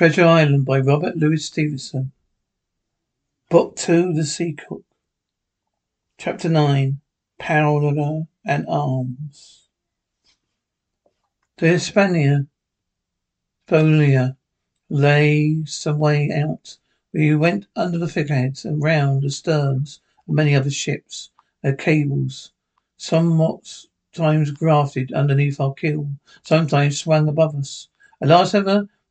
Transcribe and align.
Treasure 0.00 0.24
Island 0.24 0.64
by 0.64 0.80
Robert 0.80 1.18
Louis 1.18 1.44
Stevenson. 1.44 2.12
Book 3.50 3.76
Two, 3.76 4.14
The 4.14 4.24
Sea 4.24 4.54
Cook. 4.54 4.86
Chapter 6.16 6.48
Nine. 6.48 7.02
Powder 7.38 8.22
and 8.46 8.66
Arms. 8.66 9.68
The 11.58 11.68
Hispania, 11.68 12.46
Spolia, 13.68 14.38
lay 14.88 15.64
some 15.66 15.98
way 15.98 16.32
out. 16.32 16.78
We 17.12 17.34
went 17.34 17.66
under 17.76 17.98
the 17.98 18.08
figureheads 18.08 18.64
and 18.64 18.82
round 18.82 19.22
the 19.22 19.30
sterns 19.30 20.00
of 20.26 20.34
many 20.34 20.56
other 20.56 20.70
ships. 20.70 21.28
Their 21.62 21.76
cables, 21.76 22.52
somewhat 22.96 23.84
times 24.14 24.50
grafted 24.50 25.12
underneath 25.12 25.60
our 25.60 25.74
keel, 25.74 26.08
sometimes 26.42 26.98
swung 26.98 27.28
above 27.28 27.54
us. 27.54 27.88
At 28.22 28.28
last, 28.28 28.54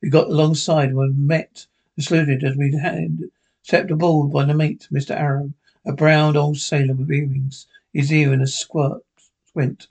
we 0.02 0.10
got 0.10 0.28
alongside 0.28 0.90
and 0.90 0.98
were 0.98 1.10
met 1.10 1.68
and 1.96 2.06
saluted 2.06 2.44
as 2.44 2.56
we 2.56 2.74
had 2.74 3.30
stepped 3.62 3.92
aboard 3.92 4.32
by 4.32 4.46
the 4.46 4.54
mate, 4.54 4.88
Mr. 4.92 5.12
Arrow, 5.12 5.54
a 5.86 5.92
brown 5.92 6.38
old 6.38 6.58
sailor 6.58 6.94
with 6.94 7.12
earrings, 7.12 7.68
his 7.92 8.12
ear 8.12 8.32
in 8.32 8.42
a 8.42 8.48
squirt, 8.48 9.04
squint. 9.46 9.88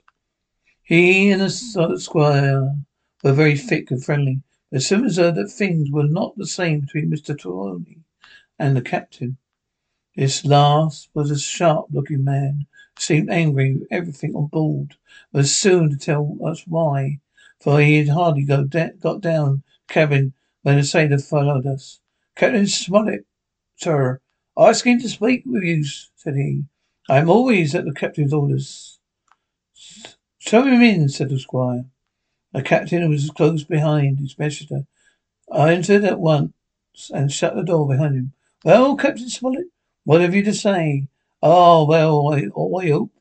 He 0.81 1.29
and 1.29 1.41
the 1.41 1.75
uh, 1.79 1.97
squire 1.99 2.75
were 3.23 3.33
very 3.33 3.55
thick 3.55 3.91
and 3.91 4.03
friendly, 4.03 4.41
but 4.71 4.81
soon 4.81 5.05
as 5.05 5.19
observed 5.19 5.37
that 5.37 5.51
things 5.51 5.91
were 5.91 6.07
not 6.07 6.35
the 6.35 6.47
same 6.47 6.79
between 6.79 7.11
Mr. 7.11 7.37
Trelawney 7.37 7.99
and 8.57 8.75
the 8.75 8.81
captain. 8.81 9.37
This 10.15 10.43
last 10.43 11.09
was 11.13 11.29
a 11.29 11.37
sharp-looking 11.37 12.23
man, 12.23 12.65
seemed 12.97 13.29
angry 13.29 13.75
with 13.75 13.87
everything 13.91 14.35
on 14.35 14.47
board, 14.47 14.95
was 15.31 15.55
soon 15.55 15.91
to 15.91 15.97
tell 15.97 16.35
us 16.43 16.65
why, 16.65 17.19
for 17.59 17.79
he 17.79 17.97
had 17.97 18.09
hardly 18.09 18.43
got 18.43 19.21
down 19.21 19.61
cabin 19.89 20.33
when 20.61 20.77
the 20.77 20.83
sailor 20.83 21.17
followed 21.17 21.65
us. 21.65 21.99
Captain 22.35 22.67
Smollett, 22.67 23.25
sir, 23.75 24.21
asking 24.57 25.01
to 25.01 25.09
speak 25.09 25.43
with 25.45 25.63
you, 25.63 25.83
said 26.15 26.35
he. 26.35 26.63
I 27.09 27.17
am 27.17 27.29
always 27.29 27.73
at 27.75 27.85
the 27.85 27.93
captain's 27.93 28.33
orders. 28.33 28.99
Show 30.37 30.63
him 30.63 30.81
in, 30.81 31.09
said 31.09 31.29
the 31.29 31.39
squire. 31.39 31.85
The 32.53 32.61
captain 32.61 33.09
was 33.09 33.29
close 33.29 33.63
behind 33.63 34.19
his 34.19 34.37
messenger. 34.37 34.85
I 35.51 35.73
entered 35.73 36.03
at 36.03 36.19
once 36.19 36.53
and 37.13 37.31
shut 37.31 37.55
the 37.55 37.63
door 37.63 37.87
behind 37.87 38.15
him. 38.15 38.33
Well, 38.63 38.95
Captain 38.95 39.29
Smollett, 39.29 39.67
what 40.03 40.21
have 40.21 40.35
you 40.35 40.43
to 40.43 40.53
say? 40.53 41.07
Ah, 41.41 41.83
well, 41.83 42.33
I, 42.33 42.47
oh, 42.55 42.77
I 42.77 42.89
hope. 42.89 43.11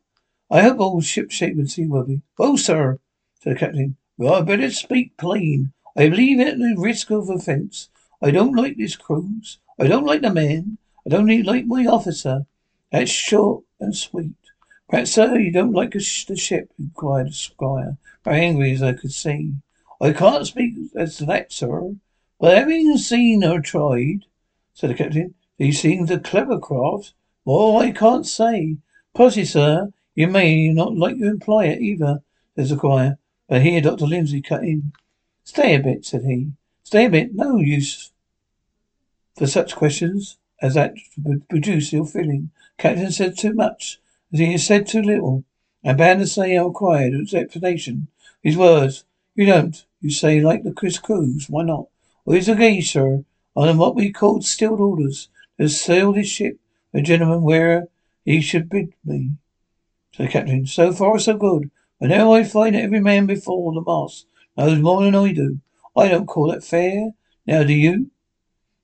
I 0.51 0.63
hope 0.63 0.81
all 0.81 1.01
ship 1.01 1.31
shape 1.31 1.57
and 1.57 1.71
seaworthy. 1.71 2.21
Well, 2.39 2.57
sir, 2.57 2.99
said 3.41 3.55
the 3.55 3.59
captain, 3.59 3.97
well, 4.17 4.35
I 4.35 4.41
better 4.41 4.71
speak 4.71 5.17
plain. 5.17 5.73
I 5.99 6.09
believe 6.09 6.39
at 6.39 6.59
the 6.59 6.77
risk 6.79 7.11
of 7.11 7.29
offence. 7.29 7.89
I 8.23 8.31
don't 8.31 8.55
like 8.55 8.77
this 8.77 8.95
cruise. 8.95 9.59
I 9.81 9.89
don't 9.89 10.07
like 10.07 10.21
the 10.21 10.33
men. 10.33 10.79
I 11.05 11.11
don't 11.11 11.29
even 11.29 11.45
like 11.45 11.67
my 11.67 11.87
officer. 11.87 12.47
That's 12.93 13.11
short 13.11 13.65
and 13.81 13.97
sweet. 13.97 14.37
Perhaps, 14.89 15.11
sir, 15.11 15.37
you 15.37 15.51
don't 15.51 15.73
like 15.73 16.01
sh- 16.01 16.27
the 16.27 16.37
ship, 16.37 16.71
inquired 16.79 17.31
the 17.31 17.33
squire, 17.33 17.97
very 18.25 18.47
angry 18.47 18.71
as 18.71 18.81
I 18.81 18.93
could 18.93 19.11
see. 19.11 19.55
I 20.01 20.13
can't 20.13 20.47
speak 20.47 20.77
as 20.95 21.17
to 21.17 21.27
that, 21.27 21.53
sir. 21.53 21.97
But 22.39 22.57
having 22.57 22.97
seen 22.97 23.43
her 23.43 23.61
tried, 23.61 24.21
said 24.75 24.91
the 24.91 24.95
captain, 24.95 25.35
he 25.57 25.73
seems 25.73 26.13
a 26.13 26.21
clever 26.21 26.61
craft. 26.61 27.13
Well, 27.45 27.77
I 27.77 27.91
can't 27.91 28.25
say. 28.25 28.77
Possibly, 29.15 29.47
sir, 29.47 29.93
you 30.15 30.29
may 30.29 30.69
not 30.69 30.97
like 30.97 31.19
to 31.19 31.27
imply 31.27 31.65
it 31.65 31.83
either, 31.83 32.23
says 32.55 32.71
the 32.71 32.77
squire. 32.77 33.19
But 33.49 33.63
here 33.63 33.81
Dr. 33.81 34.07
Livesey 34.07 34.41
cut 34.43 34.63
in. 34.63 34.93
Stay 35.49 35.77
a 35.77 35.81
bit, 35.81 36.05
said 36.05 36.27
he. 36.27 36.53
Stay 36.83 37.07
a 37.07 37.11
bit. 37.11 37.35
No 37.35 37.57
use 37.57 38.13
for 39.35 39.47
such 39.47 39.75
questions 39.75 40.37
as 40.61 40.75
that 40.75 40.95
to 41.15 41.41
produce 41.49 41.95
ill 41.95 42.05
feeling. 42.05 42.51
Captain 42.77 43.11
said 43.11 43.39
too 43.39 43.55
much, 43.55 43.99
as 44.31 44.41
he 44.41 44.53
has 44.53 44.67
said 44.67 44.87
too 44.87 45.01
little. 45.01 45.45
I'm 45.83 45.97
bound 45.97 46.21
to 46.21 46.27
say 46.27 46.55
I 46.55 46.63
required 46.63 47.15
his 47.15 47.33
explanation. 47.33 48.09
His 48.43 48.59
words. 48.59 49.07
You 49.35 49.47
don't. 49.47 49.83
You 50.03 50.11
say 50.11 50.39
like 50.43 50.65
the 50.65 50.71
Chris 50.71 50.99
Cruise. 50.99 51.49
Why 51.49 51.63
not? 51.63 51.87
Well, 52.27 52.37
he's 52.37 52.51
sir, 52.83 53.25
on 53.57 53.79
what 53.79 53.95
we 53.95 54.13
call 54.13 54.43
stilled 54.43 54.81
orders. 54.81 55.31
Has 55.59 55.81
sailed 55.81 56.19
his 56.19 56.29
ship, 56.29 56.59
a 56.93 57.01
gentleman 57.01 57.41
where 57.41 57.89
he 58.23 58.43
should 58.43 58.69
bid 58.69 58.93
me. 59.03 59.31
said 60.13 60.27
the 60.27 60.29
captain. 60.29 60.67
So 60.67 60.93
far, 60.93 61.19
so 61.19 61.39
good. 61.39 61.71
But 61.99 62.11
now 62.11 62.35
I 62.35 62.45
find 62.45 62.77
every 62.77 63.01
man 63.01 63.25
before 63.25 63.73
the 63.73 63.81
mast 63.81 64.27
knows 64.59 64.81
more 64.81 65.03
than 65.03 65.15
I 65.15 65.33
do. 65.33 65.61
I 65.97 66.09
don't 66.09 66.27
call 66.27 66.51
that 66.51 66.65
fair. 66.65 67.13
Now 67.47 67.63
do 67.63 67.73
you? 67.73 68.11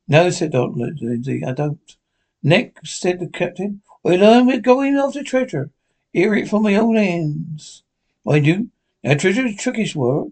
No, 0.06 0.30
said 0.30 0.52
Dr. 0.52 0.92
Livesey, 1.00 1.44
I 1.44 1.52
don't. 1.52 1.96
Next, 2.42 3.00
said 3.00 3.20
the 3.20 3.26
captain, 3.26 3.82
I 4.06 4.16
learn 4.16 4.46
we're 4.46 4.60
going 4.60 4.96
after 4.96 5.22
treasure. 5.22 5.70
Hear 6.12 6.34
it 6.34 6.48
from 6.48 6.62
my 6.62 6.76
own 6.76 6.96
hands. 6.96 7.82
I 8.26 8.38
do. 8.38 8.68
Now 9.02 9.14
treasure 9.14 9.46
is 9.46 9.56
trickish 9.56 9.96
work. 9.96 10.28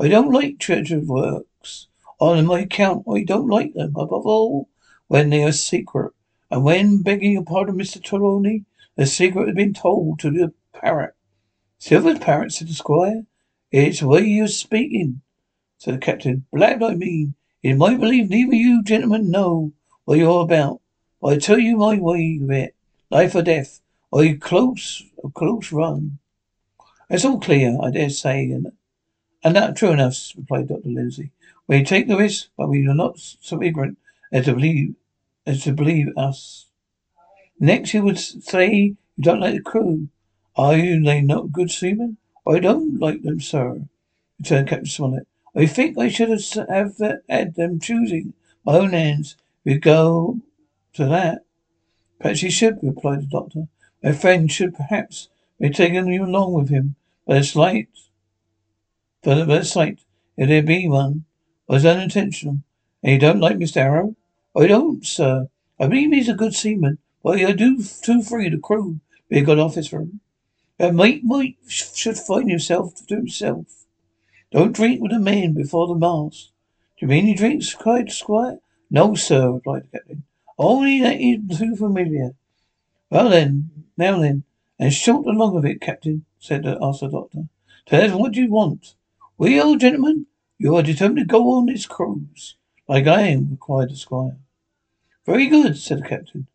I 0.00 0.08
don't 0.08 0.32
like 0.32 0.58
treasure 0.58 1.00
works. 1.00 1.86
On 2.18 2.44
my 2.44 2.60
account, 2.60 3.06
I 3.10 3.24
don't 3.24 3.48
like 3.48 3.74
them. 3.74 3.94
Above 3.96 4.26
all, 4.26 4.68
when 5.08 5.30
they 5.30 5.42
are 5.44 5.52
secret. 5.52 6.12
And 6.50 6.62
when, 6.62 7.02
begging 7.02 7.32
your 7.32 7.44
pardon, 7.44 7.76
Mr. 7.76 8.02
Trelawney, 8.02 8.64
the 8.96 9.06
secret 9.06 9.46
has 9.46 9.56
been 9.56 9.74
told 9.74 10.18
to 10.20 10.30
the 10.30 10.52
parrot. 10.72 11.14
Silver's 11.78 12.18
parrot, 12.18 12.52
said 12.52 12.68
the 12.68 12.74
squire. 12.74 13.24
It's 13.76 14.04
way 14.04 14.20
you're 14.20 14.46
speaking, 14.46 15.22
said 15.78 15.94
the 15.94 15.98
captain. 15.98 16.46
Black, 16.52 16.80
I 16.80 16.94
mean. 16.94 17.34
In 17.60 17.76
my 17.76 17.96
belief, 17.96 18.30
neither 18.30 18.54
you 18.54 18.84
gentlemen 18.84 19.32
know 19.32 19.72
what 20.04 20.18
you're 20.18 20.44
about. 20.44 20.80
I 21.24 21.38
tell 21.38 21.58
you 21.58 21.78
my 21.78 21.98
way 21.98 22.38
of 22.40 22.52
it. 22.52 22.76
Life 23.10 23.34
or 23.34 23.42
death. 23.42 23.80
I 24.14 24.38
close, 24.40 25.02
a 25.24 25.28
close 25.28 25.72
run. 25.72 26.20
It's 27.10 27.24
all 27.24 27.40
clear, 27.40 27.76
I 27.82 27.90
dare 27.90 28.10
say, 28.10 28.44
and, 28.52 28.70
and 29.42 29.56
that 29.56 29.74
true 29.74 29.90
enough, 29.90 30.30
replied 30.36 30.68
Dr. 30.68 30.90
Livesey. 30.90 31.32
We 31.66 31.82
take 31.82 32.06
the 32.06 32.16
risk, 32.16 32.50
but 32.56 32.68
we 32.68 32.86
are 32.86 32.94
not 32.94 33.18
so 33.18 33.60
ignorant 33.60 33.98
as 34.30 34.44
to 34.44 34.54
believe, 34.54 34.94
as 35.48 35.64
to 35.64 35.72
believe 35.72 36.16
us. 36.16 36.66
Next, 37.58 37.92
you 37.92 38.04
would 38.04 38.20
say 38.20 38.72
you 38.72 38.96
don't 39.18 39.40
like 39.40 39.54
the 39.54 39.62
crew. 39.62 40.10
Are 40.54 40.76
you 40.76 41.02
they 41.02 41.22
not 41.22 41.50
good 41.50 41.72
seamen? 41.72 42.18
I 42.46 42.58
don't 42.58 42.98
like 42.98 43.22
them, 43.22 43.40
sir, 43.40 43.86
returned 44.38 44.68
Captain 44.68 44.86
Smollett. 44.86 45.26
I 45.56 45.66
think 45.66 45.96
I 45.98 46.08
should 46.08 46.28
have 46.28 47.00
uh, 47.00 47.16
had 47.28 47.54
them 47.54 47.80
choosing 47.80 48.34
my 48.64 48.74
own 48.78 48.90
hands. 48.90 49.36
We 49.64 49.78
go 49.78 50.40
to 50.94 51.06
that. 51.06 51.44
Perhaps 52.18 52.42
you 52.42 52.50
should, 52.50 52.78
replied 52.82 53.22
the 53.22 53.26
doctor. 53.26 53.68
My 54.02 54.12
friend 54.12 54.50
should 54.50 54.74
perhaps 54.74 55.28
be 55.58 55.70
taking 55.70 56.08
you 56.08 56.24
along 56.24 56.52
with 56.52 56.68
him. 56.68 56.96
But 57.26 57.38
a 57.38 57.44
slight, 57.44 57.88
but 59.22 59.48
a 59.48 59.64
sight, 59.64 60.00
if 60.36 60.48
there 60.48 60.62
be 60.62 60.86
one, 60.86 61.24
was 61.66 61.86
unintentional. 61.86 62.58
And 63.02 63.12
you 63.12 63.18
don't 63.18 63.40
like 63.40 63.56
Mr. 63.56 63.78
Arrow? 63.78 64.16
I 64.54 64.66
don't, 64.66 65.04
sir. 65.06 65.48
I 65.80 65.86
believe 65.86 66.12
he's 66.12 66.28
a 66.28 66.34
good 66.34 66.54
seaman, 66.54 66.98
but 67.22 67.38
I 67.38 67.52
do 67.52 67.82
too 67.82 68.22
free 68.22 68.50
the 68.50 68.58
crew 68.58 69.00
be 69.28 69.38
a 69.38 69.42
good 69.42 69.58
officer. 69.58 70.06
A 70.78 70.92
mate 70.92 71.22
might 71.22 71.56
should 71.68 72.18
find 72.18 72.50
himself 72.50 72.94
to 73.06 73.14
himself. 73.14 73.86
Don't 74.50 74.72
drink 74.72 75.00
with 75.00 75.12
a 75.12 75.20
man 75.20 75.52
before 75.52 75.86
the 75.86 75.94
mast. 75.94 76.50
Do 76.96 77.06
you 77.06 77.08
mean 77.08 77.26
he 77.26 77.34
drinks? 77.34 77.74
cried 77.74 78.08
the 78.08 78.12
squire. 78.12 78.58
No, 78.90 79.14
sir, 79.14 79.52
replied 79.52 79.84
the 79.84 79.98
captain. 79.98 80.24
Only 80.58 81.00
that 81.00 81.20
he's 81.20 81.58
too 81.58 81.76
familiar. 81.76 82.34
Well 83.08 83.28
then, 83.28 83.84
now 83.96 84.18
then, 84.18 84.44
and 84.78 84.92
short 84.92 85.26
and 85.26 85.38
long 85.38 85.56
of 85.56 85.64
it, 85.64 85.80
captain, 85.80 86.24
said 86.40 86.64
the, 86.64 86.76
asked 86.82 87.00
the 87.00 87.08
doctor. 87.08 87.44
Tell 87.86 88.02
us 88.02 88.12
what 88.12 88.34
you 88.34 88.50
want. 88.50 88.94
We 89.38 89.60
old 89.60 89.80
gentlemen, 89.80 90.26
you 90.58 90.74
are 90.76 90.82
determined 90.82 91.18
to 91.18 91.24
go 91.24 91.52
on 91.52 91.66
this 91.66 91.86
cruise. 91.86 92.56
Like 92.88 93.06
I 93.06 93.22
am, 93.22 93.50
replied 93.50 93.90
the 93.90 93.96
squire. 93.96 94.38
Very 95.24 95.46
good, 95.46 95.78
said 95.78 96.00
the 96.00 96.08
captain. 96.08 96.48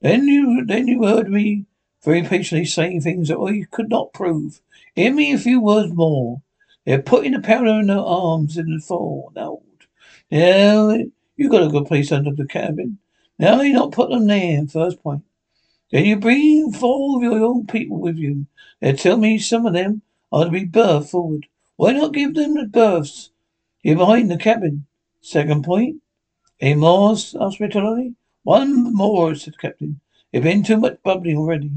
Then 0.00 0.28
you 0.28 0.64
then 0.64 0.86
you 0.86 1.04
heard 1.04 1.28
me 1.30 1.66
very 2.04 2.22
patiently 2.22 2.66
saying 2.66 3.00
things 3.00 3.28
that 3.28 3.38
I 3.38 3.64
could 3.74 3.88
not 3.88 4.12
prove. 4.12 4.60
Hear 4.94 5.12
me 5.12 5.32
a 5.32 5.38
few 5.38 5.60
words 5.60 5.92
more. 5.92 6.42
They're 6.84 7.00
putting 7.00 7.32
the 7.32 7.40
powder 7.40 7.80
in 7.80 7.86
their 7.86 7.98
arms 7.98 8.58
in 8.58 8.70
the 8.70 8.80
fore. 8.80 9.32
Now, 9.34 9.60
you 10.30 11.48
got 11.48 11.62
a 11.62 11.68
good 11.68 11.86
place 11.86 12.12
under 12.12 12.32
the 12.32 12.46
cabin. 12.46 12.98
Now 13.38 13.60
you 13.62 13.72
not 13.72 13.92
put 13.92 14.10
them 14.10 14.26
there. 14.26 14.58
in 14.58 14.68
First 14.68 15.02
point. 15.02 15.22
Then 15.90 16.04
you 16.04 16.16
bring 16.16 16.72
four 16.72 17.16
of 17.16 17.22
your 17.22 17.44
own 17.44 17.66
people 17.66 17.98
with 17.98 18.16
you. 18.16 18.46
They 18.80 18.92
tell 18.92 19.16
me 19.16 19.38
some 19.38 19.66
of 19.66 19.72
them 19.72 20.02
are 20.30 20.44
to 20.44 20.50
be 20.50 20.64
berthed 20.64 21.10
forward. 21.10 21.46
Why 21.76 21.92
not 21.92 22.12
give 22.12 22.34
them 22.34 22.54
the 22.54 22.66
berths 22.66 23.30
here 23.82 23.96
behind 23.96 24.30
the 24.30 24.36
cabin? 24.36 24.86
Second 25.20 25.64
point. 25.64 26.02
Any 26.60 26.74
more? 26.74 27.12
asked 27.12 27.34
Mr. 27.34 28.14
One 28.42 28.94
more, 28.94 29.34
said 29.34 29.54
the 29.54 29.58
captain. 29.58 30.00
There's 30.32 30.44
been 30.44 30.62
too 30.62 30.76
much 30.76 31.02
bubbling 31.02 31.36
already. 31.36 31.70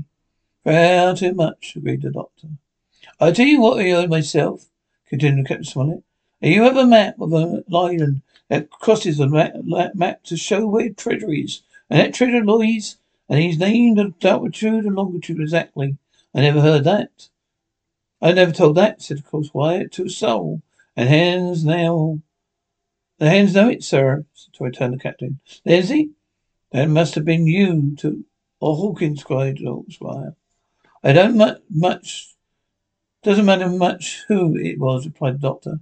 Far 0.68 1.16
too 1.16 1.34
much, 1.34 1.78
agreed 1.78 2.02
the 2.02 2.12
doctor. 2.12 2.50
I 3.22 3.31
tell 3.31 3.46
you 3.46 3.62
what 3.62 3.80
I 3.80 3.90
heard 3.90 4.10
myself, 4.10 4.66
continued 5.08 5.48
Captain 5.48 5.64
Smollett. 5.64 6.04
Have 6.42 6.52
you 6.52 6.66
ever 6.66 6.86
met 6.86 7.18
with 7.18 7.34
an 7.34 7.64
island 7.74 8.22
that 8.50 8.69
crosses 8.69 9.16
the 9.16 9.30
map, 9.30 9.96
map 9.96 10.24
to 10.24 10.36
show 10.36 10.68
where 10.68 10.90
treasure 10.90 11.31
is. 11.31 11.62
And 11.90 12.02
that 12.02 12.14
treasure 12.14 12.44
lies, 12.44 12.98
and 13.30 13.40
he's 13.40 13.58
named 13.58 13.98
the 13.98 14.30
altitude 14.30 14.84
and 14.84 14.94
longitude 14.94 15.40
exactly. 15.40 15.96
I 16.36 16.42
never 16.42 16.60
heard 16.60 16.84
that. 16.84 17.30
I 18.22 18.34
never 18.34 18.52
told 18.52 18.75
that, 18.75 19.02
said 19.02 19.19
of 19.19 19.25
course 19.25 19.54
Wyatt, 19.54 19.94
to 19.94 20.08
a 20.08 20.10
soul. 20.10 20.62
And 20.98 21.08
hands 21.08 21.64
now. 21.64 22.19
The 23.19 23.30
hands 23.30 23.54
know 23.54 23.69
it, 23.69 23.86
sir, 23.86 24.25
to 24.52 24.64
return 24.66 24.92
the 24.92 24.98
captain. 24.98 25.40
There's 25.64 25.88
he? 25.88 26.10
That 26.74 26.90
must 26.90 27.16
have 27.16 27.24
been 27.24 27.48
you 27.48 27.96
to, 28.00 28.25
or 28.60 28.75
Hawkins, 28.75 29.24
cried 29.24 29.60
Squire. 29.90 30.36
I 31.03 31.13
don't 31.13 31.38
mu- 31.38 31.59
much, 31.69 32.35
doesn't 33.23 33.45
matter 33.45 33.69
much 33.69 34.23
who 34.27 34.55
it 34.57 34.79
was, 34.79 35.05
replied 35.05 35.35
the 35.35 35.47
doctor. 35.47 35.79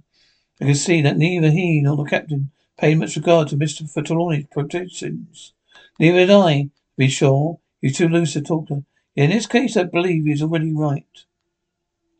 I 0.60 0.66
can 0.66 0.74
see 0.74 1.02
that 1.02 1.16
neither 1.16 1.50
he 1.50 1.80
nor 1.80 1.96
the 1.96 2.04
captain 2.04 2.50
paid 2.78 2.98
much 2.98 3.16
regard 3.16 3.48
to 3.48 3.56
Mr. 3.56 3.86
Trelawney's 4.04 4.46
protections. 4.46 5.52
Neither 5.98 6.26
did 6.26 6.30
I, 6.30 6.70
be 6.96 7.08
sure. 7.08 7.58
He's 7.80 7.96
too 7.96 8.08
loose 8.08 8.36
a 8.36 8.40
talker. 8.42 8.82
In 9.14 9.30
this 9.30 9.46
case, 9.46 9.76
I 9.76 9.84
believe 9.84 10.24
he's 10.24 10.42
already 10.42 10.72
right. 10.72 11.04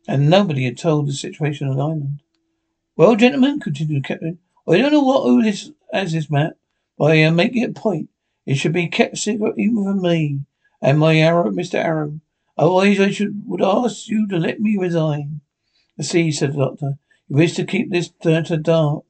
And 0.07 0.29
nobody 0.29 0.65
had 0.65 0.77
told 0.77 1.07
the 1.07 1.13
situation 1.13 1.67
on 1.67 1.77
the 1.77 1.83
island. 1.83 2.21
Well, 2.95 3.15
gentlemen, 3.15 3.59
continued 3.59 4.03
the 4.03 4.07
captain, 4.07 4.39
I 4.67 4.77
don't 4.77 4.91
know 4.91 5.03
what 5.03 5.23
who 5.23 5.43
this 5.43 5.71
as 5.93 6.11
this 6.13 6.29
map, 6.29 6.53
but 6.97 7.11
I 7.11 7.15
am 7.15 7.35
making 7.35 7.63
a 7.63 7.69
point. 7.69 8.09
It 8.45 8.55
should 8.55 8.73
be 8.73 8.87
kept 8.87 9.17
secret 9.17 9.53
even 9.57 9.83
from 9.83 10.01
me 10.01 10.41
and 10.81 10.99
my 10.99 11.17
arrow, 11.17 11.51
Mr. 11.51 11.75
Arrow. 11.75 12.19
Otherwise, 12.57 12.99
I 12.99 13.11
should 13.11 13.43
would 13.45 13.61
ask 13.61 14.07
you 14.07 14.27
to 14.27 14.37
let 14.37 14.59
me 14.59 14.77
resign. 14.77 15.41
I 15.99 16.03
see, 16.03 16.31
said 16.31 16.53
the 16.53 16.65
doctor. 16.65 16.97
You 17.29 17.35
wish 17.35 17.53
to 17.55 17.65
keep 17.65 17.91
this 17.91 18.07
theatre 18.07 18.57
dark 18.57 19.03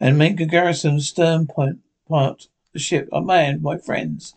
and 0.00 0.18
make 0.18 0.40
a 0.40 0.46
garrison 0.46 1.00
stern 1.00 1.46
point, 1.46 1.78
part 2.08 2.48
the 2.72 2.78
ship. 2.78 3.08
A 3.12 3.22
man, 3.22 3.62
my 3.62 3.78
friends, 3.78 4.34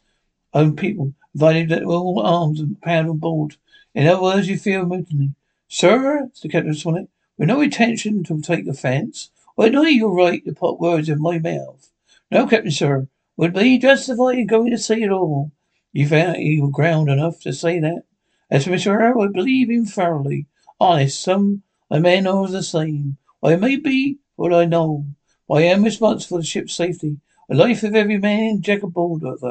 own 0.54 0.76
people, 0.76 1.14
provided 1.32 1.70
that 1.70 1.84
all 1.84 2.22
arms 2.22 2.60
and 2.60 2.82
powder 2.82 3.10
on 3.10 3.18
board. 3.18 3.56
In 3.94 4.08
other 4.08 4.22
words, 4.22 4.48
you 4.48 4.58
fear 4.58 4.86
mutiny. 4.86 5.34
Sir, 5.68 6.30
said 6.34 6.52
Captain 6.52 6.74
Smollett, 6.74 7.10
with 7.38 7.50
no 7.50 7.60
intention 7.62 8.24
to 8.24 8.42
take 8.42 8.68
offence. 8.68 9.32
I 9.60 9.70
know 9.70 9.84
you're 9.84 10.14
right 10.14 10.46
to 10.46 10.54
put 10.54 10.80
words 10.80 11.10
in 11.10 11.22
my 11.22 11.40
mouth. 11.40 11.92
No, 12.32 12.48
Captain, 12.48 12.72
sir, 12.72 13.08
would 13.36 13.54
be 13.54 13.78
justified 13.78 14.38
in 14.38 14.48
going 14.48 14.72
to 14.72 14.78
say 14.78 15.02
it 15.02 15.12
all. 15.12 15.52
You 15.92 16.08
found 16.08 16.38
you 16.38 16.62
were 16.62 16.70
ground 16.70 17.10
enough 17.10 17.42
to 17.42 17.52
say 17.52 17.80
that. 17.80 18.04
As 18.50 18.64
for 18.64 18.72
Mr. 18.72 18.92
Arrow, 18.92 19.24
I 19.24 19.28
believe 19.28 19.70
him 19.70 19.86
thoroughly. 19.86 20.46
Honest, 20.80 21.20
some 21.20 21.64
a 21.90 22.00
men 22.00 22.28
are 22.28 22.48
the 22.48 22.64
same. 22.64 23.18
I 23.44 23.56
may 23.56 23.76
be 23.76 24.20
what 24.36 24.54
I 24.54 24.66
know. 24.66 25.06
I 25.50 25.64
am 25.64 25.84
responsible 25.84 26.38
for 26.38 26.42
the 26.42 26.46
ship's 26.46 26.76
safety. 26.76 27.18
The 27.50 27.56
life 27.56 27.84
of 27.84 27.96
every 27.96 28.18
man 28.18 28.62
jack 28.62 28.84
aboard 28.84 29.24
of. 29.24 29.44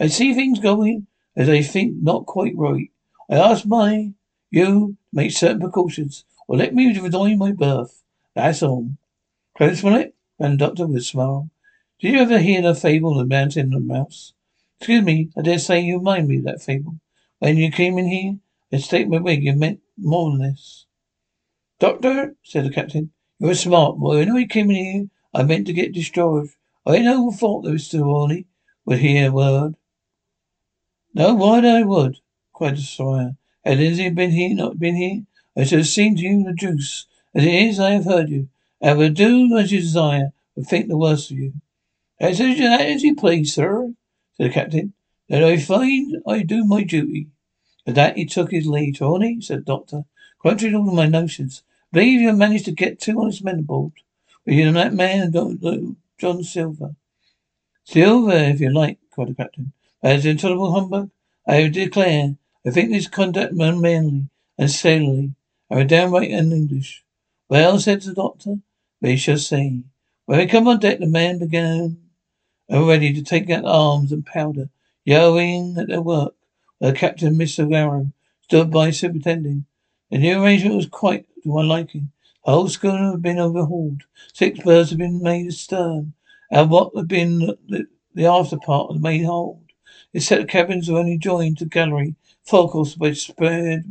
I 0.00 0.08
see 0.08 0.34
things 0.34 0.58
going 0.58 1.06
as 1.36 1.48
I 1.48 1.62
think 1.62 1.96
not 2.02 2.26
quite 2.26 2.56
right. 2.56 2.90
I 3.30 3.36
ask 3.36 3.64
my 3.66 4.12
you 4.50 4.64
to 4.64 4.96
make 5.12 5.30
certain 5.30 5.60
precautions, 5.60 6.24
or 6.46 6.56
let 6.56 6.74
me 6.74 6.98
resign 6.98 7.38
my 7.38 7.52
berth. 7.52 8.02
That's 8.34 8.62
all. 8.62 8.90
And 9.60 9.76
the 9.78 10.56
doctor 10.56 10.86
with 10.86 10.96
a 10.96 11.00
smile. 11.00 11.50
Did 12.00 12.14
you 12.14 12.18
ever 12.20 12.38
hear 12.38 12.62
the 12.62 12.74
fable 12.74 13.12
of 13.12 13.28
the 13.28 13.34
mountain 13.34 13.72
and 13.72 13.88
the 13.88 13.94
mouse? 13.94 14.32
Excuse 14.78 15.04
me, 15.04 15.30
I 15.36 15.42
dare 15.42 15.58
say 15.58 15.80
you 15.80 15.98
remind 15.98 16.28
me 16.28 16.38
that 16.40 16.62
fable. 16.62 16.96
When 17.44 17.58
you 17.58 17.70
came 17.70 17.98
in 17.98 18.06
here, 18.06 18.38
I 18.72 18.78
staked 18.78 19.10
my 19.10 19.18
wig, 19.18 19.44
you 19.44 19.52
meant 19.52 19.80
more 19.98 20.30
than 20.30 20.40
this. 20.40 20.86
Doctor, 21.78 22.36
said 22.42 22.64
the 22.64 22.70
captain, 22.70 23.10
you're 23.38 23.50
a 23.50 23.54
smart 23.54 23.98
boy. 23.98 24.20
When 24.20 24.32
we 24.32 24.46
came 24.46 24.70
in 24.70 24.76
here, 24.76 25.06
I 25.34 25.42
meant 25.42 25.66
to 25.66 25.74
get 25.74 25.92
discharged. 25.92 26.54
I 26.86 26.94
ain't 26.94 27.04
no 27.04 27.30
thought 27.30 27.64
that 27.64 27.74
Mr. 27.74 28.00
Warney 28.00 28.46
would 28.86 29.00
hear 29.00 29.28
a 29.28 29.30
word. 29.30 29.74
No, 31.12 31.34
why 31.34 31.58
I 31.58 31.82
would, 31.82 32.16
cried 32.54 32.78
the 32.78 32.80
squire. 32.80 33.36
Had 33.62 33.76
Livesey 33.78 34.08
been 34.08 34.30
here, 34.30 34.54
not 34.54 34.78
been 34.78 34.96
here, 34.96 35.24
I 35.54 35.64
should 35.64 35.80
have 35.80 35.88
seen 35.88 36.16
to 36.16 36.22
you 36.22 36.44
the 36.44 36.54
juice. 36.54 37.06
As 37.34 37.44
it 37.44 37.52
is, 37.52 37.78
I 37.78 37.90
have 37.90 38.06
heard 38.06 38.30
you. 38.30 38.48
I 38.80 38.94
will 38.94 39.10
do 39.10 39.54
as 39.58 39.70
you 39.70 39.80
desire, 39.80 40.32
but 40.56 40.64
think 40.64 40.88
the 40.88 40.96
worst 40.96 41.30
of 41.30 41.36
you. 41.36 41.52
As, 42.18 42.40
as 42.40 43.02
you 43.02 43.14
please, 43.14 43.54
sir, 43.54 43.92
said 44.38 44.46
the 44.46 44.54
captain. 44.54 44.94
that 45.28 45.44
I 45.44 45.58
find 45.58 46.16
I 46.26 46.42
do 46.42 46.64
my 46.64 46.84
duty. 46.84 47.28
With 47.86 47.96
that 47.96 48.16
he 48.16 48.24
took 48.24 48.50
his 48.50 48.66
leave. 48.66 48.98
Tony, 48.98 49.40
said 49.40 49.60
the 49.60 49.62
doctor, 49.62 50.04
contrary 50.42 50.72
to 50.72 50.78
all 50.78 50.84
my 50.94 51.06
notions, 51.06 51.62
believe 51.92 52.20
you 52.20 52.28
have 52.28 52.38
managed 52.38 52.64
to 52.66 52.72
get 52.72 53.00
two 53.00 53.20
honest 53.20 53.44
men 53.44 53.60
aboard. 53.60 53.92
With 54.46 54.56
you 54.56 54.72
that 54.72 54.94
man, 54.94 55.32
John 56.18 56.42
Silver. 56.42 56.96
Silver, 57.84 58.32
if 58.32 58.60
you 58.60 58.70
like, 58.70 58.98
cried 59.10 59.28
the 59.28 59.34
captain. 59.34 59.72
As 60.02 60.24
intolerable 60.24 60.72
humbug, 60.72 61.10
I 61.46 61.68
declare, 61.68 62.36
I 62.66 62.70
think 62.70 62.90
this 62.90 63.08
conduct 63.08 63.52
unmanly 63.52 64.28
and 64.56 64.70
sailorly, 64.70 65.34
and 65.68 65.88
downright 65.88 66.30
English. 66.30 67.04
Well, 67.48 67.78
said 67.78 68.00
the 68.02 68.14
doctor, 68.14 68.56
we 69.00 69.16
shall 69.16 69.38
see. 69.38 69.84
When 70.24 70.38
we 70.38 70.46
come 70.46 70.68
on 70.68 70.78
deck, 70.78 70.98
the 70.98 71.06
man 71.06 71.38
began 71.38 71.98
already 72.70 73.12
to 73.12 73.22
take 73.22 73.50
out 73.50 73.66
arms 73.66 74.12
and 74.12 74.24
powder, 74.24 74.70
yelling 75.04 75.76
at 75.78 75.88
their 75.88 76.00
work, 76.00 76.34
the 76.84 76.92
captain, 76.92 77.34
Mr. 77.34 77.74
Arrow, 77.74 78.12
stood 78.42 78.70
by 78.70 78.90
superintending. 78.90 79.64
The 80.10 80.18
new 80.18 80.42
arrangement 80.42 80.76
was 80.76 80.86
quite 80.86 81.26
to 81.42 81.48
my 81.48 81.62
liking. 81.62 82.10
The 82.44 82.52
whole 82.52 82.68
schooner 82.68 83.12
had 83.12 83.22
been 83.22 83.38
overhauled. 83.38 84.02
Six 84.34 84.60
berths 84.60 84.90
had 84.90 84.98
been 84.98 85.22
made 85.22 85.46
astern, 85.46 86.12
and 86.50 86.70
what 86.70 86.94
had 86.94 87.08
been 87.08 87.56
the, 87.68 87.86
the 88.14 88.26
after 88.26 88.58
part 88.58 88.90
of 88.90 88.96
the 88.96 89.02
main 89.02 89.24
hold. 89.24 89.62
This 90.12 90.26
set 90.26 90.40
of 90.40 90.48
cabins 90.48 90.90
were 90.90 90.98
only 90.98 91.16
joined 91.16 91.56
to 91.58 91.64
gallery, 91.64 92.16
forecastle 92.42 92.98
by 92.98 93.14
spared 93.14 93.84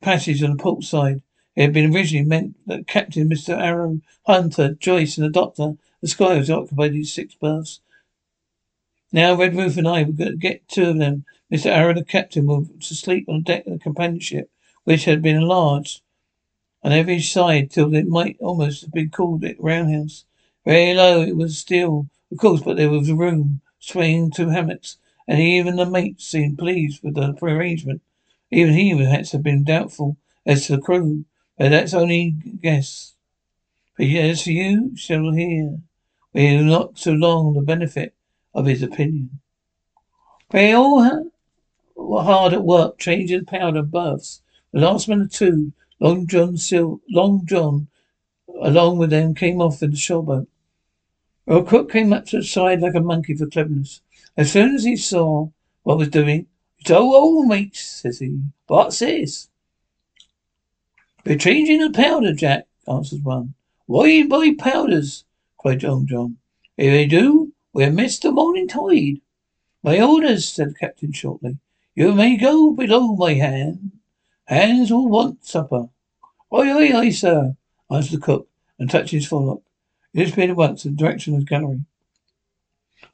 passage 0.00 0.42
on 0.44 0.52
the 0.52 0.56
port 0.56 0.84
side. 0.84 1.20
It 1.56 1.62
had 1.62 1.72
been 1.72 1.92
originally 1.92 2.26
meant 2.26 2.56
that 2.66 2.86
Captain 2.86 3.28
Mr. 3.28 3.58
Arrow, 3.58 4.00
Hunter, 4.24 4.74
Joyce, 4.74 5.18
and 5.18 5.26
the 5.26 5.30
doctor, 5.30 5.72
the 6.00 6.06
Squires, 6.06 6.48
occupied 6.48 6.92
these 6.92 7.12
six 7.12 7.34
berths. 7.34 7.80
Now 9.12 9.34
Redruth 9.34 9.76
and 9.76 9.88
I 9.88 10.04
would 10.04 10.38
get 10.38 10.68
two 10.68 10.90
of 10.90 10.98
them. 10.98 11.24
Mr. 11.52 11.66
Arrow, 11.66 11.94
the 11.94 12.04
captain, 12.04 12.46
were 12.46 12.62
to 12.80 12.94
sleep 12.94 13.28
on 13.28 13.38
the 13.38 13.42
deck 13.42 13.66
of 13.66 13.72
the 13.72 13.78
companionship, 13.80 14.48
which 14.84 15.04
had 15.04 15.20
been 15.20 15.34
enlarged 15.34 16.02
on 16.84 16.92
every 16.92 17.20
side 17.20 17.72
till 17.72 17.92
it 17.94 18.06
might 18.06 18.36
almost 18.38 18.82
have 18.82 18.92
been 18.92 19.10
called 19.10 19.44
a 19.44 19.56
roundhouse. 19.58 20.26
Very 20.64 20.94
low 20.94 21.22
it 21.22 21.36
was 21.36 21.58
still, 21.58 22.06
of 22.30 22.38
course, 22.38 22.62
but 22.62 22.76
there 22.76 22.88
was 22.88 23.10
room, 23.10 23.62
swinging 23.80 24.30
two 24.30 24.50
hammocks, 24.50 24.98
and 25.26 25.40
even 25.40 25.74
the 25.74 25.86
mate 25.86 26.20
seemed 26.20 26.58
pleased 26.58 27.02
with 27.02 27.14
the 27.14 27.36
arrangement. 27.42 28.02
Even 28.52 28.74
he 28.74 28.94
perhaps 28.94 29.32
had 29.32 29.42
been 29.42 29.64
doubtful 29.64 30.18
as 30.46 30.66
to 30.66 30.76
the 30.76 30.82
crew, 30.82 31.24
but 31.58 31.70
that's 31.70 31.94
only 31.94 32.30
guess. 32.62 33.14
But 33.96 34.06
as 34.06 34.44
for 34.44 34.52
you, 34.52 34.96
shall 34.96 35.32
hear. 35.32 35.80
We 36.32 36.46
have 36.46 36.64
not 36.64 36.96
so 36.96 37.10
long 37.10 37.54
the 37.54 37.62
benefit 37.62 38.14
of 38.54 38.66
his 38.66 38.82
opinion. 38.82 39.40
They 40.50 40.72
all 40.72 41.30
were 41.94 42.22
hard 42.22 42.52
at 42.52 42.64
work 42.64 42.98
changing 42.98 43.40
the 43.40 43.44
powder 43.46 43.82
berths. 43.82 44.42
The 44.72 44.80
last 44.80 45.08
man 45.08 45.22
of 45.22 45.32
two, 45.32 45.72
Long 46.00 46.26
John 46.26 46.56
Sil- 46.56 47.02
Long 47.08 47.46
John, 47.46 47.88
along 48.60 48.98
with 48.98 49.10
them, 49.10 49.34
came 49.34 49.60
off 49.60 49.82
in 49.82 49.90
the 49.90 49.96
shoreboat. 49.96 50.48
Well, 51.46 51.62
Cook 51.62 51.90
came 51.90 52.12
up 52.12 52.26
to 52.26 52.38
the 52.38 52.44
side 52.44 52.80
like 52.80 52.94
a 52.94 53.00
monkey 53.00 53.34
for 53.34 53.46
cleverness. 53.46 54.00
As 54.36 54.52
soon 54.52 54.74
as 54.74 54.84
he 54.84 54.96
saw 54.96 55.48
what 55.82 55.98
was 55.98 56.08
doing, 56.08 56.46
"So 56.86 57.14
old, 57.14 57.48
mate," 57.48 57.76
says 57.76 58.20
he. 58.20 58.40
"What's 58.66 59.00
this?" 59.00 59.48
"We're 61.24 61.36
changing 61.36 61.80
the 61.80 61.90
powder, 61.90 62.32
Jack," 62.32 62.66
answers 62.88 63.20
one. 63.20 63.54
"Why 63.86 64.22
buy 64.26 64.54
powders?" 64.58 65.24
cried 65.58 65.80
John 65.80 66.06
John. 66.06 66.38
"If 66.76 66.92
they 66.92 67.06
do, 67.06 67.49
we'll 67.80 67.92
miss 67.92 68.18
the 68.18 68.30
morning 68.30 68.68
tide." 68.68 69.22
"My 69.82 70.02
orders," 70.02 70.46
said 70.46 70.68
the 70.68 70.74
captain 70.74 71.12
shortly. 71.12 71.56
"You 71.94 72.12
may 72.12 72.36
go 72.36 72.72
below 72.72 73.16
my 73.16 73.32
hand. 73.32 73.92
Hands 74.44 74.90
will 74.90 75.08
want 75.08 75.46
supper." 75.46 75.88
"Aye, 76.52 76.70
aye, 76.70 76.92
aye, 76.94 77.08
sir," 77.08 77.56
answered 77.90 78.18
the 78.18 78.22
cook, 78.22 78.50
and 78.78 78.90
touched 78.90 79.12
his 79.12 79.26
forelock. 79.26 79.62
He 80.12 80.22
disappeared 80.22 80.50
at 80.50 80.56
once 80.56 80.84
in 80.84 80.94
the 80.94 80.98
direction 80.98 81.32
of 81.32 81.40
the 81.40 81.46
gallery. 81.46 81.80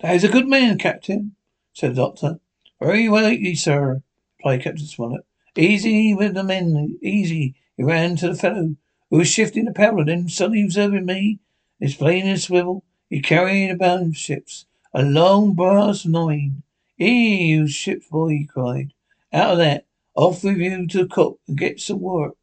"That 0.01 0.17
is 0.17 0.25
a 0.25 0.29
good 0.29 0.49
man, 0.49 0.79
captain," 0.79 1.37
said 1.73 1.93
the 1.93 2.03
doctor. 2.03 2.41
Very 2.81 3.09
likely, 3.09 3.55
sir, 3.55 4.03
replied 4.39 4.63
Captain 4.63 4.87
Smollett. 4.87 5.25
Easy 5.57 6.13
with 6.13 6.35
the 6.35 6.43
men, 6.43 6.99
easy. 7.03 7.55
He 7.77 7.85
ran 7.85 8.17
to 8.17 8.31
the 8.31 8.35
fellow 8.35 8.75
who 9.11 9.19
was 9.19 9.29
shifting 9.29 9.67
the 9.67 9.73
powder, 9.73 10.05
then 10.05 10.29
suddenly 10.29 10.65
observing 10.65 11.07
me, 11.07 11.39
his 11.79 11.95
plane 11.95 12.27
in 12.27 12.33
a 12.33 12.39
swivel, 12.39 12.83
he 13.09 13.21
carried 13.21 13.71
about 13.71 14.15
ships 14.15 14.67
a 14.97 15.03
long 15.03 15.53
brass 15.53 16.07
nine. 16.07 16.63
Here, 16.97 17.59
you 17.59 17.69
ship's 17.69 18.09
boy, 18.09 18.29
he 18.31 18.45
cried. 18.47 18.95
Out 19.31 19.53
of 19.53 19.59
that, 19.59 19.85
off 20.15 20.43
with 20.43 20.57
you 20.57 20.87
to 20.87 21.07
cook 21.07 21.39
and 21.47 21.59
get 21.59 21.81
some 21.81 22.01
work. 22.01 22.37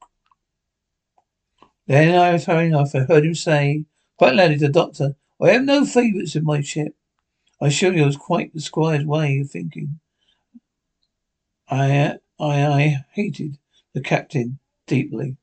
Then 1.87 2.15
I 2.15 2.33
was 2.33 2.45
hurrying 2.45 2.75
off. 2.75 2.93
I 2.93 2.99
heard 2.99 3.25
him 3.25 3.33
say, 3.33 3.85
Quite 4.17 4.35
loudly 4.35 4.59
to 4.59 4.67
the 4.67 4.71
doctor. 4.71 5.15
I 5.41 5.49
have 5.49 5.63
no 5.63 5.83
favourites 5.83 6.35
in 6.35 6.45
my 6.45 6.61
ship. 6.61 6.95
I 7.59 7.67
assure 7.67 7.91
you 7.91 8.03
it 8.03 8.05
was 8.05 8.17
quite 8.17 8.53
the 8.53 8.61
squire's 8.61 9.03
way 9.05 9.39
of 9.39 9.49
thinking. 9.49 9.99
I, 11.67 12.19
I, 12.39 12.65
I 12.65 13.05
hated 13.13 13.57
the 13.93 14.01
captain 14.01 14.59
deeply. 14.85 15.37